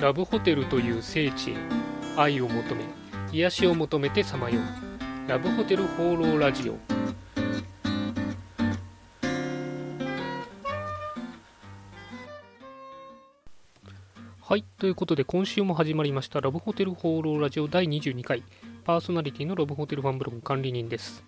[0.00, 1.56] ラブホテルという聖地へ
[2.16, 2.84] 愛を求め
[3.32, 5.30] 癒しを求めてさまよう。
[5.30, 6.76] ラブホテル放浪ラジオ。
[14.40, 18.42] はいということで今週も始まりましたラブホテル放浪ラジオ第22回。
[18.84, 21.24] パーソナリティのラブホテルファンブログ管理人です。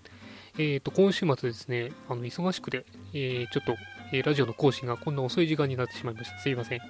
[0.59, 3.77] えっ、ー、と今週末ですねあの忙しくて、えー、ちょっと、
[4.13, 6.81] えー、ラジオの更新がこんな遅い時間になってしまいましたすいません。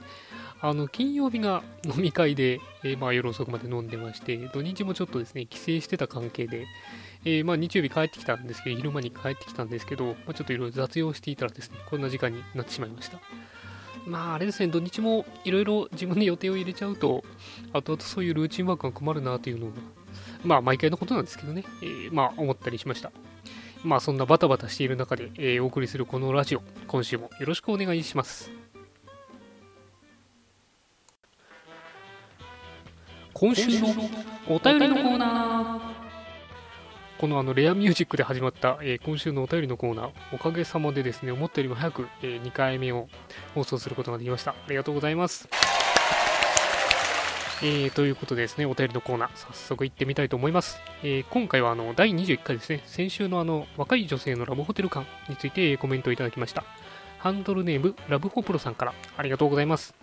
[0.61, 6.67] あの金曜日が飲み会で、えー、まあ、夜遅くまで飲んでまして、土日もちょっとですね、帰省してた関係で、
[7.25, 13.21] えー、まあ、日曜日帰ってきたんですけど、昼間に帰ってきたんですけど、まあ、ちょっといろいろ雑用していたらですね、こんな時間になってしまいました。
[14.07, 17.25] まあ、あれですね、土日もいろいろ自分で予定を入れちゃうと、
[17.73, 19.73] 後々そういうルーチンワークが困るなというのが、
[20.45, 23.13] まあ、毎回のことなんですけどね、えー、まあ、思ったりしました。
[23.85, 28.66] まあ、そんなバタバタしている中で、えー、お送りするこのラジオ、今週もよろしくお願いします。
[33.39, 33.89] 今週の
[34.49, 43.09] お便りのコーナーこのあのレアミュージックで始まった、えー、今週のお便りのコーナーおかげさまでですね思ったよりも早く、えー、2回目を
[43.55, 45.51] 放送することができましたありがとうございます
[47.63, 50.79] えー、ということでですね、お便りのコーナー、早速行ってみたいと思います。
[51.03, 56.65] えー、今回はあの第21回ですね、先週のあの若い女性のラブホテル感についてコメントをいただきました。
[57.17, 59.95] ハンドルネーム、ラブホプロさんからありがとうございます。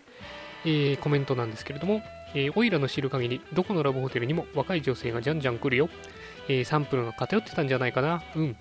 [0.66, 2.02] えー、コメントなんですけれども、
[2.34, 5.90] えー、オイラの知る限り、どこのラブホテルにも若い女性がじゃんじゃん来るよ。
[6.48, 8.24] えー、サンプルが偏ってたんじゃないかな。
[8.36, 8.58] うん。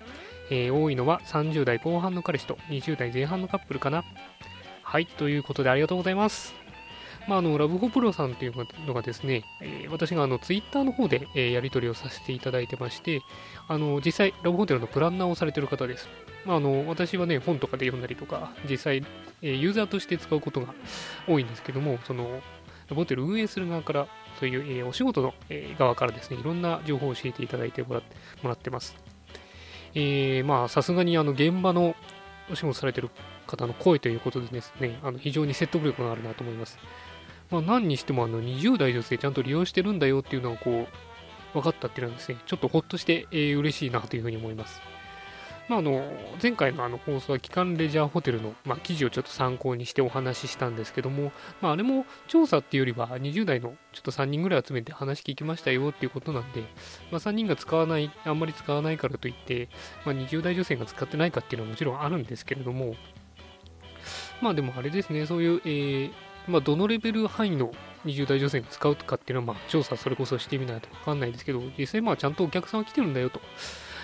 [0.49, 4.03] えー、多いのは30代後半の彼氏と20代前半のカップルかな。
[4.81, 6.53] はい、ということでありがとうございます。
[7.27, 8.53] まあ、あのラブホプロさんっていう
[8.85, 13.21] のがですね、えー、私があのツイッターの方で、えー、やり取りをさせていただいてまして、
[13.67, 16.09] あの実際、ラブホテルのプランナーをされている方です。
[16.45, 19.05] まあ、あの私はね、本とかで読んだりとか、実際、
[19.41, 20.73] えー、ユーザーとして使うことが
[21.27, 22.41] 多いんですけども、その
[22.93, 24.07] ラブホテル運営する側から、
[24.39, 28.95] そういう、えー、お仕事の、えー、側からですね、いろんな情報を教えていただいてもらってもらってます。
[29.95, 31.95] えー、まあ、さすがにあの現場の
[32.51, 33.09] お仕事されてる
[33.47, 36.77] 方の声ということでですね、あの非常に説得力があるなと思います。
[37.49, 40.87] まあ、何にしてもあの20代女性ちゃんと利用してるんだよっていうのがこ
[41.53, 44.81] う分かったっていうのはですね、ちょっとほっとして、えー、嬉しいなというふうに思います。
[45.69, 46.03] まあ、あの
[46.41, 51.31] 前回のあの放送は機関レジャーホテルの、まあ、記事をちょっと参考にしてお話ししたんですけども、
[51.61, 56.61] まあ、あれも調査っていうよりは20代のちょっと3人ぐらい集めて話聞きましたよっていうことなんで、
[57.11, 59.69] まあ、3人が使わない、あんまり使わないからといって、
[60.05, 62.95] まあ、20代女性が使ってないかっていうのはもちろんあるんですけれども、
[64.41, 66.11] まあでもあれですね、そういう、えー、
[66.47, 67.71] まあ、どのレベル範囲の
[68.05, 73.39] 20代女性が使うかっていうのは、まあ、調査それこそしてみないとわかんないですけど、実際まあちゃんとお客さんが来てるんだよと。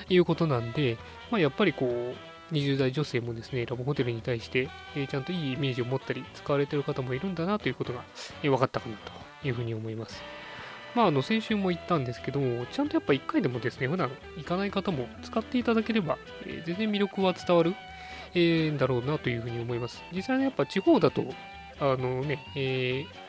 [0.10, 0.98] いうことなんで、
[1.32, 8.04] まあ、やっぱりこう、20代女性もですね、ラブホテルに対して、えー、ちゃんといいイメージを持ったり、使われてる方もいるんだなということが、
[8.44, 8.98] えー、分かったかな
[9.42, 10.22] というふうに思います。
[10.96, 17.76] まあ、あの、先週も言ったんですけども、ちゃんとやっぱ1回でもですね、普段行かない方も使っていただければ、えー、全然魅力は伝わる、
[18.34, 20.04] えー、だろうなというふうに思います。
[20.12, 21.24] 実際にやっぱ地方だと、
[21.80, 23.29] あのね、えー、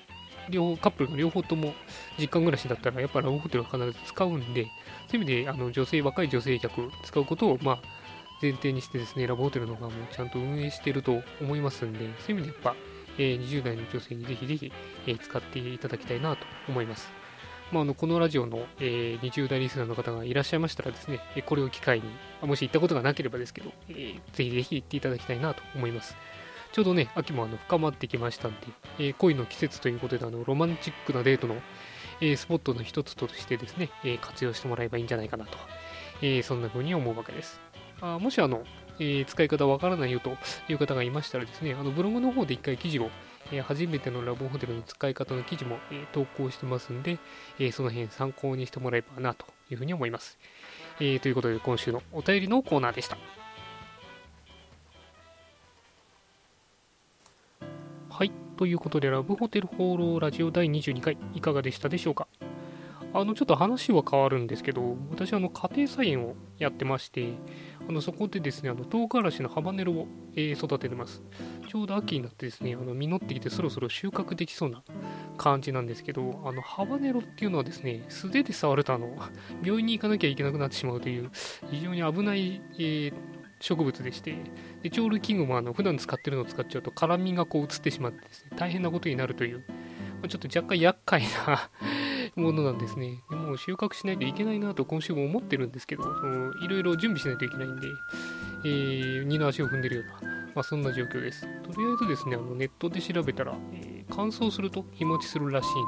[0.50, 1.74] 両カップルの両方とも
[2.18, 4.64] 実家暮らしだったら、やっぱラブホテルは必ず使うんで、
[5.08, 7.78] そういう意味で、あの女性、若い女性客使うことを、まあ、
[8.42, 12.76] 前提にしてですね、ラブホテルの方もちゃんと運営していると思いますんで、そういう意味でやっぱ、
[13.18, 14.72] えー、20代の女性にぜひぜひ、
[15.06, 17.20] えー、使っていただきたいなと思います。
[17.70, 22.04] まあ、あのこのラジオの、えー、20代リスナーの方がいらっしゃいましたらですね、これを機会に、
[22.42, 26.16] もし行ったことがなければですけど、えー、ぜひぜひ行っていただきたいなと思います。
[26.72, 28.58] ちょうどね、秋もあの深まってきましたんで、
[28.98, 31.56] えー、恋の季節ということで、あのロマンチックなデートの、
[32.20, 35.58] えー、スポットの一つとしてですね、えー、活用してもらえばいいんじゃないかなと、
[36.22, 37.60] えそんな風に思うわけです。
[38.00, 38.62] あもしあの、
[39.00, 40.36] え使い方わからないよと
[40.68, 43.10] いう方がいましたらですね、あのブログの方で一回記事を、
[43.50, 47.18] え初めてのラブホテルの使い方の記事も、え投稿してますんで、
[47.58, 50.38] えその辺参考にしてもらえばなというふうに思います。
[51.00, 53.16] えということで今週のお便りのコーナーでした。
[58.20, 58.32] はい。
[58.58, 62.28] ということで、ラブホテル放浪ラジオ第22回、いかがでしたでしょうか？
[63.14, 67.32] あの、ちょっと話は変わるんですけど、私、あの、家庭菜園をやってまして、
[67.88, 70.06] あの、そこでですね、あの、唐辛子のハバネロを、
[70.36, 71.22] えー、育ててます。
[71.66, 74.82] ちょうど秋になってですね、あの、実ってきてそろそろ収穫できそうな
[75.38, 79.16] 感じなんですけど、あの、ハバネロっていうのはですね、素手で触ると、あの、
[79.64, 81.30] 病院に行かなきゃいけなくなってしまうという、
[81.70, 83.14] 非常に危ない、えー
[83.60, 84.36] 植物でして、
[84.82, 89.64] で調理器具もあの普段使ってるのを使っちゃうと辛みがこう移ってしまってですね、大変なことになるという、
[90.22, 91.70] まちょっと若干厄介な
[92.36, 93.22] ものなんですね。
[93.30, 97.86] でもう収穫しないといけないなと今週も思ってるんですけど、そのいろいろ準備しないといけないんで、
[98.64, 101.42] えー、二の足を踏んでるような、まあ、そんな状況です。
[101.42, 105.80] とりあえずですね、あのネットで調べたら、えー乾燥すると日持ちするらしいんで、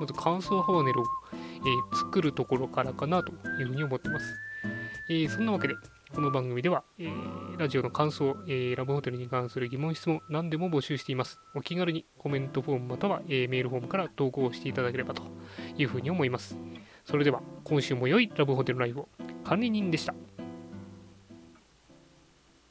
[0.00, 4.26] まず乾燥ハバネロを、えー、作るところからかなというふうに思ってます。
[5.08, 5.74] えー、そんなわけで、
[6.14, 11.40] この番組では、えー、ラジオの感想、えー、ラブホテルに関する疑問、質問、何でも募集しています。
[11.56, 15.24] お気軽にコメントフォームまたは、えー、メールフォームから投稿していただければと
[15.76, 16.56] いうふうに思います。
[17.04, 19.08] それでは、今週も良いラブホテルライブを
[19.42, 20.14] 管理人でした。